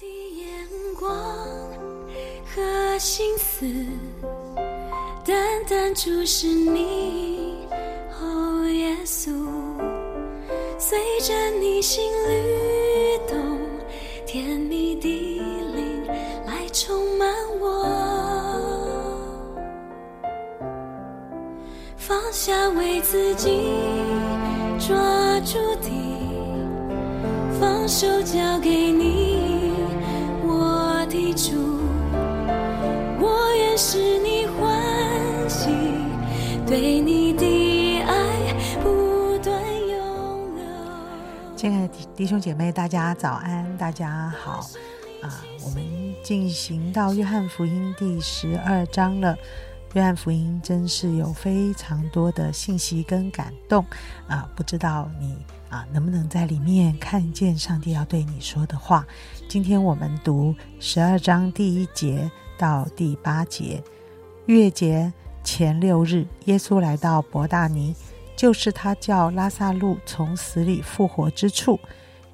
[0.00, 0.48] 的眼
[0.98, 1.10] 光
[2.46, 3.66] 和心思，
[5.22, 5.36] 单
[5.68, 7.68] 单注视你，
[8.18, 9.30] 哦，耶稣，
[10.78, 13.58] 随着你心律动，
[14.24, 15.06] 甜蜜的
[15.74, 16.06] 灵
[16.46, 17.30] 来充满
[17.60, 17.86] 我，
[21.98, 23.50] 放下为自己
[24.78, 24.96] 抓
[25.40, 25.90] 住的，
[27.60, 29.19] 放手交给你，
[31.42, 31.54] 主，
[33.18, 35.70] 我愿使你欢喜，
[36.66, 39.58] 对你的爱不断
[39.88, 41.56] 永留。
[41.56, 44.66] 亲爱的弟兄姐妹，大家早安，大家好
[45.22, 45.42] 啊！
[45.64, 45.82] 我们
[46.22, 49.34] 进行到约翰福音第十二章了。
[49.94, 53.82] 约翰福音真是有非常多的信息跟感动
[54.28, 54.46] 啊！
[54.54, 55.38] 不知道你
[55.70, 59.06] 啊能不能在里面看见上帝要对你说的话？
[59.48, 63.82] 今天我们读十二章第一节到第八节。
[64.46, 65.10] 月节
[65.44, 67.94] 前六日，耶稣来到伯大尼，
[68.36, 71.78] 就是他叫拉萨路从死里复活之处。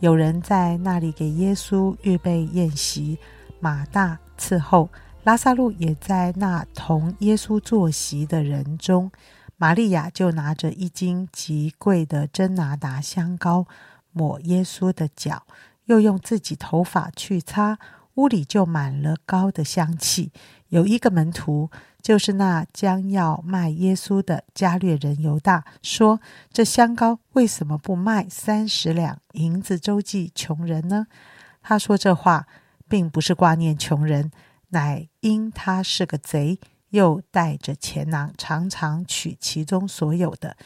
[0.01, 3.19] 有人在那里给耶稣预备宴席，
[3.61, 4.89] 马大伺候，
[5.25, 9.11] 拉萨路也在那同耶稣坐席的人中。
[9.57, 13.67] 玛利亚就拿着一斤极贵的真拿达香膏，
[14.13, 15.47] 抹耶稣的脚，
[15.87, 17.79] 又用自己头发去擦，
[18.15, 20.31] 屋里就满了膏的香气。
[20.69, 21.71] 有一个门徒，
[22.03, 26.21] 就是那将要卖耶稣的加略人犹大，说
[26.53, 31.07] ：“这香膏为什么不卖三十两银子周济穷人呢？”
[31.63, 32.47] 他说这话，
[32.89, 34.31] 并不是挂念穷人，
[34.69, 36.59] 乃因他是个贼，
[36.91, 40.57] 又带着钱囊，常常取其中所有的。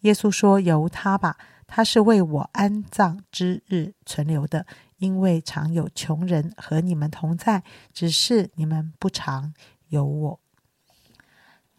[0.00, 4.64] 耶稣说：“由他吧，他是为我安葬之日存留的，
[4.98, 7.62] 因为常有穷人和你们同在，
[7.92, 9.52] 只是你们不常
[9.88, 10.40] 有我。”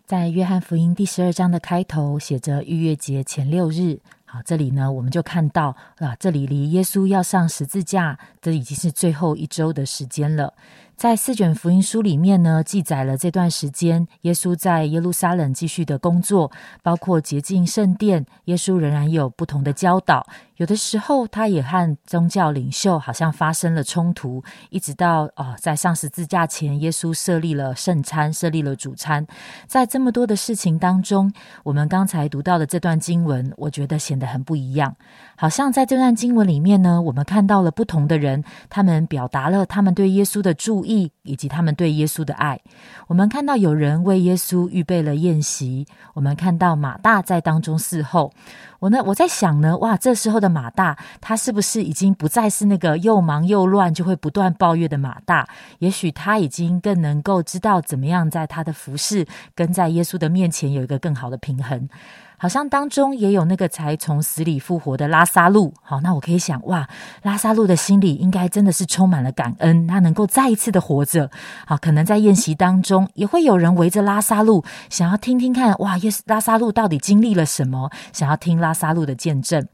[0.06, 4.00] 在约翰福音第十二章的开头写着逾越节前六日。
[4.26, 10.54] 好，这里呢，我们就看到啊，这里离耶稣要上十字架，这已经是最后一周的时间了。
[11.00, 16.52] 在四卷福音书里面呢，记载了这段时间耶稣在耶路撒冷继续的工作，
[16.84, 18.26] 包括洁净圣殿。
[18.46, 20.28] 耶稣仍然有不同的教导，
[20.60, 29.26] 有的时候他也和宗教领袖好像发生了冲突，一直到哦，在上十字架前，耶稣设立了圣餐，设立了主餐。
[29.68, 31.32] 在这么多的事情当中，
[31.64, 34.94] 我们刚才读到的这段经文，我觉得显得很不一样。
[35.38, 42.60] 好像在这段经文里面呢，我们看到了不同的人，他们表达了他们对耶稣的注意，以及他们对耶稣的爱。
[43.08, 48.34] 我们看到有人为耶稣预备了宴席，我们看到马大在当中侍候。
[48.80, 55.48] 我呢，我在想呢，哇，这时候的马大，他是不是已经不再是那个又忙又乱就会不断抱怨的马大？
[55.80, 61.90] 也许他已经更能够知道怎么样在他的服饰跟在耶稣的面前有一个更好的平衡。
[62.40, 66.88] 好像当中也有那个才从死里复活的拉萨路，好，那我可以想，哇，
[67.22, 71.30] 拉萨路的心里应该真的是充满了感恩，他能够再一次的活着。
[71.68, 79.68] 好，可能在宴席当中也会有人围着拉萨路，想要听听看，哇，耶拉萨路到底经历了什么，想要听拉萨路的见证。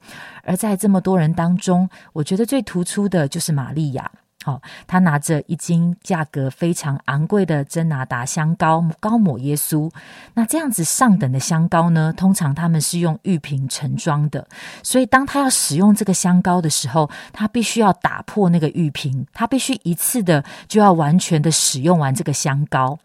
[0.44, 4.12] 而在这么多人当中，我觉得最突出的就是玛利亚。
[4.46, 9.90] 好，他拿着一斤价格非常昂贵的真拿达香膏，高抹耶稣。
[10.36, 14.48] 那这样子上等的香膏呢，通常他们是用玉瓶盛装的，
[14.84, 23.00] 所以当他要使用这个香膏的时候，他必须要打破那个玉瓶，他必须一次的就要完全的使用完这个香膏。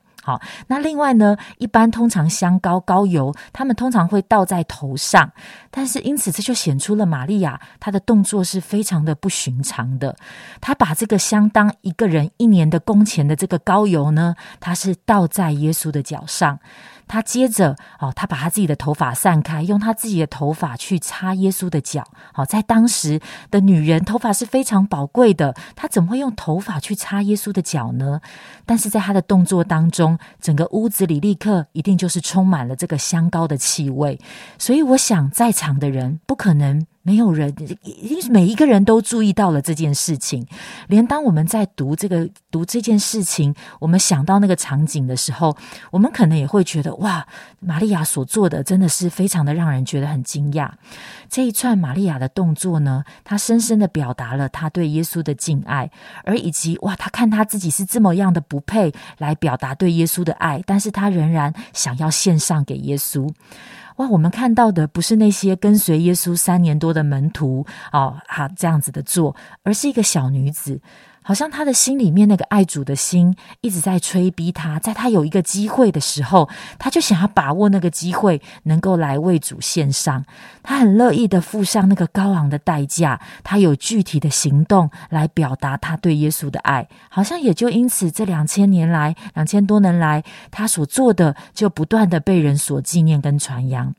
[0.67, 5.33] 那另外呢，一般通常香膏膏油，他们通常会倒在头上，
[5.71, 10.17] 但是因此这就显出了玛利亚她的动作是非常的不寻常的。
[10.61, 16.59] 她把这个相当一个人一年的工钱的这个膏油呢，她是倒在耶稣的脚上。
[17.11, 22.07] 他接着哦，他把他自己的头发散开，用他自己的头发去擦耶稣的脚。
[22.33, 28.21] 好，在当时的女人，头发是非常宝贵的，她怎么会用头发去擦耶稣的脚呢？
[28.65, 34.21] 但是在他的动作当中，整个屋子里立刻一定就是充满了这个香膏的气味。
[34.57, 36.87] 所以，我想在场的人不可能。
[37.11, 37.53] 没有人，
[37.83, 40.47] 一定是每一个人都注意到了这件事情。
[40.87, 45.57] 连当我们在读这个读这件事情，我们想到那个场景的时候，
[45.91, 47.27] 我们可能也会觉得哇，
[47.59, 50.71] 玛利亚所做的真的是非常的让人觉得很惊讶。
[51.29, 55.91] 这一串玛利亚的动作呢，她深深的表达了她对耶稣的敬爱，
[56.23, 63.29] 而以及哇，她看她自己是这么样的不配来表达对耶稣的爱，但是她仍然想要献上给耶稣。
[64.01, 70.81] 哇，我们看到的不是那些跟随耶稣三年多的门徒哦，哈这样子的做，而是一个小女子。
[71.23, 80.25] 好像他的心里面那个爱主的心一直在催逼他，在他有一个机会的时候，他就想要把握那个机会，能够来为主献上。
[80.63, 86.89] 他很乐意的付上那个高昂的代价，他有具体的行动来表达他对耶稣的爱。
[87.09, 93.95] 好像也就因此，这两千年来，两千多年来，他所做的就不断的被人所纪念跟传扬。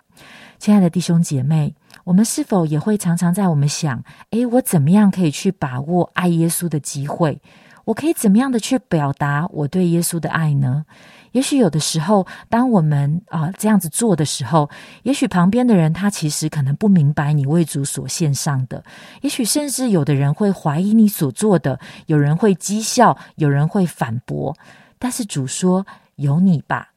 [0.61, 1.73] 亲爱的弟兄姐妹。
[2.03, 7.41] 我们是否也会常常在我们想，诶，我怎么样可以去把握爱耶稣的机会？
[7.85, 10.85] 我可以怎么样的去表达我对耶稣的爱呢？
[11.31, 14.69] 也许有的时候，当我们啊这样子做的时候，
[15.01, 18.83] 也许旁边的人他其实可能不明白你为主所献上的，
[19.21, 24.55] 也许甚至有的人会怀疑你所做的，有人会讥笑，有人会反驳。
[24.99, 25.87] 但是主说
[26.17, 26.89] ：“有你吧。”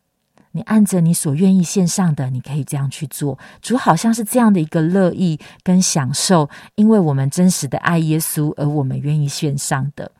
[0.55, 3.37] 你按着你所愿意献上的，你可以这样去做。
[3.61, 10.11] 主好像是这样的一个乐意跟享受，因为我们真实的爱耶稣，而我们愿意献上的。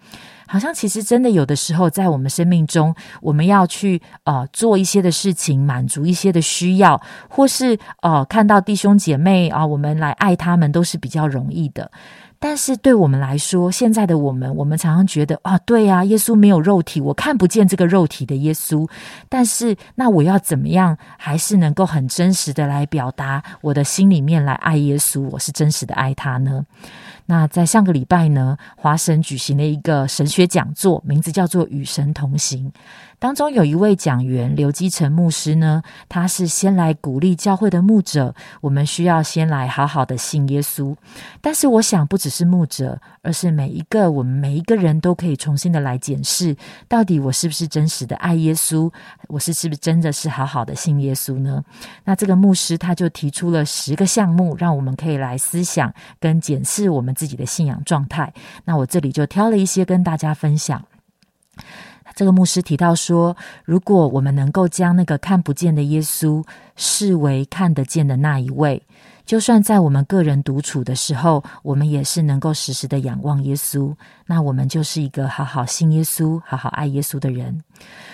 [0.47, 11.91] 好像其实真的有的时候，在我们生命中，我们要去呃做一些的事情，满足一些的需要，或是呃看到弟兄姐妹啊，我们来爱他们，都是比较容易的。
[12.47, 18.87] 但是对我们来说，现在的我们，我们常常觉得啊，对呀，耶稣没有肉体，我看不见这个肉体的耶稣。
[19.31, 25.23] 但是，那我要怎么样，还是能够很真实的来表达我的心里面来爱耶稣？
[25.31, 26.67] 我是真实的爱他呢？
[27.27, 32.71] 那在上个礼拜呢，华神举行了一个神学讲座，名字叫做《与神同行》。
[33.19, 40.95] 当中有一位讲员刘基成牧师呢，他是先来鼓励教会的牧者，我们需要先来好好的信耶稣。
[41.41, 46.57] 但是我想，不只是牧者，而是每一个我们每一个人都可以重新的来检视，
[46.89, 48.93] 到底我是不是真实的爱耶稣，
[49.29, 51.65] 我是是不是真的是好好的信耶稣呢？
[52.05, 58.35] 那这个牧师他就提出了十个项目，让我们可以来思想跟检视我们自己的信仰状态。
[58.65, 60.85] 那我这里就挑了一些跟大家分享。
[62.17, 66.45] 这个牧师提到说，如果我们能够将那个看不见的耶稣
[66.77, 68.83] 视为看得见的那一位，
[69.25, 73.95] 就算在我们个人独处的时候，我们也是能够时时的仰望耶稣，
[74.27, 77.63] 那我们就是一个好好信耶稣、好好爱耶稣的人。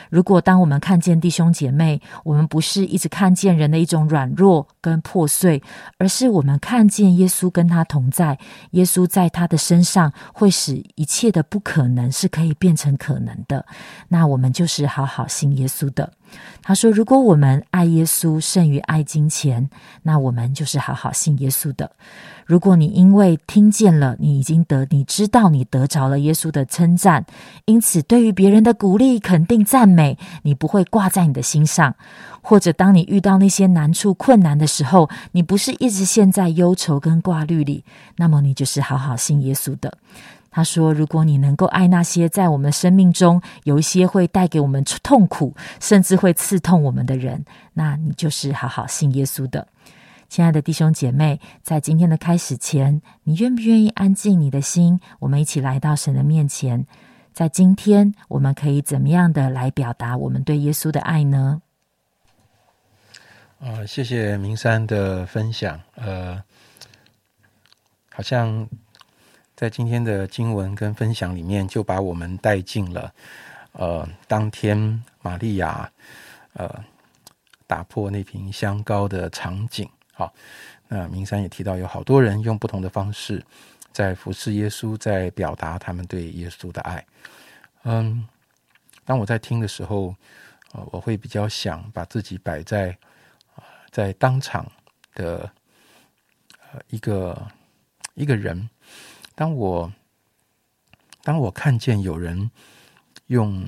[0.08, 5.62] 如果当我们看见弟兄姐妹，我们不是一直看见人的一种软弱跟破碎，
[5.98, 8.36] 而是我们看见耶稣跟他同在，
[8.72, 13.64] 耶稣在他的身上会使一切的不可能是可以变成可能的，
[14.08, 16.12] 那我们就是好好信耶稣的。
[16.62, 19.68] 他说：“如果我们爱耶稣胜于爱金钱，
[20.02, 21.90] 那我们就是好好信耶稣的。
[22.50, 27.24] 如果你因为听见了，你已经得，你知道你得着了耶稣的称赞，
[27.64, 31.92] 因此对于别人的鼓励、肯定、赞美，你不会挂在你的心上；
[32.42, 37.84] 或者当你遇到那些难处、困难的时候，你不是一直陷在忧愁跟挂虑里，
[38.16, 39.96] 那么你就是好好信耶稣的。”
[40.50, 47.44] 他说：“如果你能够爱那些在我们生命中有一些会带给我们痛苦，甚至会刺痛我们的人，
[47.74, 49.68] 那你就是好好信耶稣的。”
[50.30, 55.00] 亲爱的弟兄姐妹，在今天的开始前，你愿不愿意安静你的心？
[55.18, 56.86] 我们一起来到神的面前。
[57.32, 61.60] 在今天，我们可以怎么样的来表达我们对耶稣的爱呢？
[63.58, 65.80] 啊，谢谢明山的分享。
[65.96, 66.40] 呃，
[68.14, 68.68] 好像。
[69.56, 73.12] 在今天的经文跟分享里面，就把我们带进了，
[73.72, 75.92] 呃，当天玛利亚，
[76.54, 76.82] 呃，
[77.66, 79.86] 打破那瓶香膏的场景。
[80.20, 80.34] 好，
[80.88, 83.42] 那明山也提到，有好多人用不同的方式
[83.90, 87.06] 在服侍耶稣，在表达他们对耶稣的爱。
[87.84, 88.28] 嗯，
[89.06, 90.14] 当我在听的时候，
[90.72, 92.94] 呃，我会比较想把自己摆在
[93.90, 94.70] 在当场
[95.14, 95.50] 的
[96.70, 97.50] 呃一个
[98.12, 98.68] 一个人。
[99.34, 99.90] 当我
[101.22, 102.50] 当我看见有人
[103.28, 103.66] 用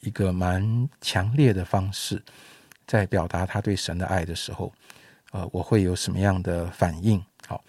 [0.00, 2.22] 一个蛮强烈的方式
[2.86, 4.72] 在表达他对神的爱的时候，
[5.32, 7.22] 呃，我会有什么样的反应？
[7.46, 7.62] 好，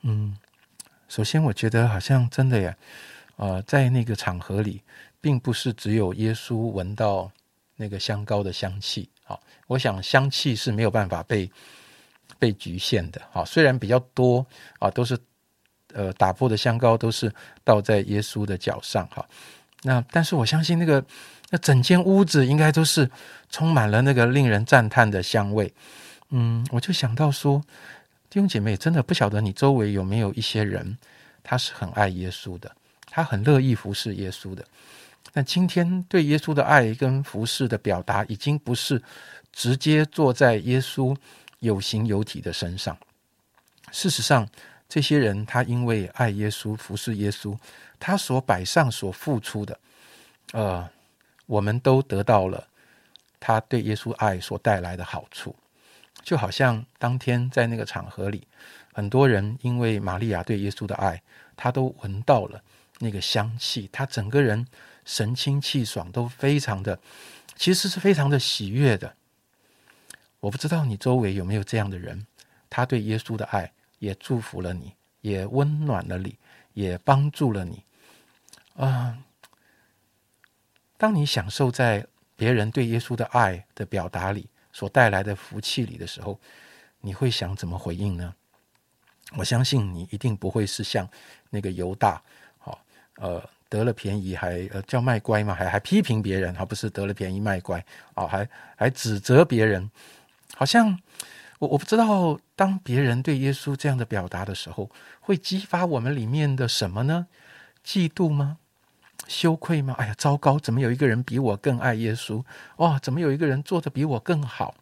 [0.00, 0.34] 嗯，
[1.06, 2.74] 首先我觉得好像真的呀，
[3.36, 4.82] 呃，在那个场合里，
[5.20, 7.30] 并不是只有耶稣闻到
[7.76, 9.08] 那个香膏的香气。
[9.24, 11.50] 好，我想香气是没有办法被
[12.38, 13.20] 被局限的。
[13.30, 14.44] 好，虽然比较多
[14.78, 15.18] 啊，都是。
[15.94, 17.32] 呃，打破的香膏都是
[17.64, 19.26] 倒在耶稣的脚上，哈。
[19.84, 21.02] 那但是我相信，那个
[21.48, 23.10] 那整间屋子应该都是
[23.48, 25.72] 充满了那个令人赞叹的香味。
[26.30, 27.62] 嗯，我就想到说，
[28.28, 30.98] 弟兄姐妹，真的不晓得你周围有没有一些人，
[31.42, 32.74] 他是很爱耶稣的，
[33.06, 34.64] 他很乐意服侍耶稣的。
[35.32, 39.02] 但今天对耶稣的爱跟服侍的表达，已经不是
[39.52, 41.16] 直接坐在耶稣
[41.58, 42.96] 有形有体的身上。
[43.90, 44.48] 事实上。
[44.90, 47.54] 这些人他因为爱耶稣、服侍耶稣，
[48.00, 49.78] 他所摆上、所付出的，
[50.54, 50.88] 呃，
[51.44, 52.66] 我们都得到了
[53.38, 55.54] 他对耶稣爱所带来的好处。
[56.28, 58.46] 就好像当天在那个场合里，
[58.92, 61.22] 很多人因为玛利亚对耶稣的爱，
[61.56, 62.62] 他都闻到了
[62.98, 64.66] 那个香气，他整个人
[65.06, 67.00] 神清气爽，都非常的，
[67.56, 69.16] 其实是非常的喜悦的。
[70.40, 72.26] 我不知道你周围有没有这样的人，
[72.68, 74.92] 他对耶稣的爱也祝福了你，
[75.22, 76.36] 也温暖了你，
[76.74, 77.82] 也帮助了你。
[78.76, 79.16] 啊，
[80.98, 82.06] 当你享受在
[82.36, 86.38] 别人对耶稣的爱的表达里所带来的福气里的时候，
[87.00, 88.32] 你会想怎么回应呢？
[89.36, 91.08] 我相信你一定不会是像
[91.50, 92.22] 那个犹大，
[92.58, 92.80] 好，
[93.16, 99.90] 呃，得了便宜还呃叫卖乖嘛，还还批评别人，而不是得了便宜卖乖，哦，还还指责别人。
[100.54, 100.96] 好像
[101.58, 107.26] 我我不知道，当别人对耶稣这样的表达的时候，会激发我们里面的什么呢？
[107.84, 108.58] 嫉妒吗？
[109.26, 109.94] 羞愧吗？
[109.98, 110.58] 哎呀，糟糕！
[110.58, 112.44] 怎么有一个人比我更爱耶稣？
[112.76, 114.74] 哇，怎么有一个人做的比我更好？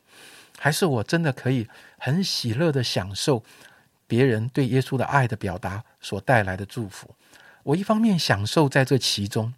[0.59, 3.43] 还是我真的可以很喜乐的享受
[4.07, 7.14] 别人对耶稣的爱的表达所带来的祝福？
[7.62, 9.52] 我一方面享受在这其中，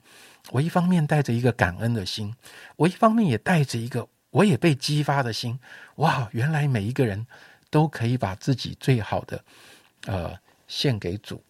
[0.50, 2.34] 我一方面带着一个感恩的心，
[2.76, 4.08] 我一方面也带着一个。
[4.30, 5.58] 我也被激发的心，
[5.96, 6.28] 哇！
[6.32, 7.26] 原来每一个人
[7.70, 9.42] 都可以把自己最好的，
[10.04, 11.42] 呃，献给主，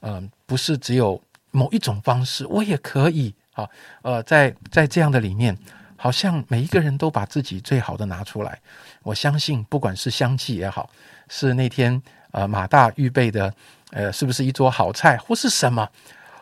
[0.00, 1.20] 嗯，不是只有
[1.50, 3.68] 某一种方式，我也可以啊，
[4.02, 5.56] 呃，在在这样的里面，
[5.96, 8.58] 好像每一个人都把自己最好的拿出来。
[9.02, 10.90] 我相信，不管是香气也好，
[11.28, 12.00] 是那天
[12.32, 13.54] 呃马大预备的，
[13.90, 15.88] 呃，是不是一桌好菜，或是什么？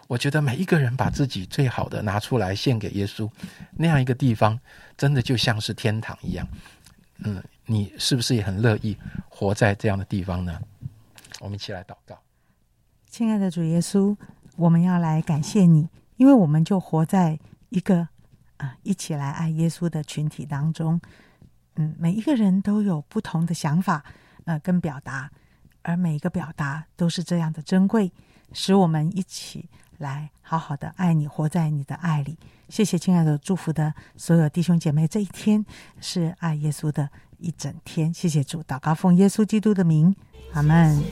[0.07, 3.31] 我觉得每一个人把自己最好的拿出来献给耶稣，
[3.77, 4.59] 那样一个地方，
[4.97, 6.49] 真的就像是天堂一样。
[7.25, 8.97] 嗯，你是不是也很乐意
[9.29, 10.59] 活在这样的地方呢？
[11.41, 12.19] 我们一起来祷告，
[13.11, 14.17] 亲爱的主耶稣，
[14.59, 17.39] 我们要来感谢你，因为我们就活在
[17.71, 18.09] 一个
[18.59, 21.01] 啊一起来爱耶稣的群体当中。
[21.77, 24.05] 嗯，每一个人都有不同的想法，
[24.45, 25.31] 呃，跟表达，
[25.83, 28.13] 而每一个表达都是这样的珍贵，
[28.53, 29.71] 使我们一起。
[29.99, 32.39] 来好好的爱你，活在你的爱里。
[32.69, 35.67] 谢谢亲爱的祝福的所有弟兄姐妹，这一天
[36.01, 38.15] 是爱耶稣的一整天。
[38.15, 40.15] 谢谢主，祷告奉耶稣基督的名，
[40.53, 41.03] 阿门。